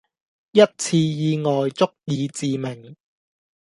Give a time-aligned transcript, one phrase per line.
[0.53, 2.95] 一次意外、足以致命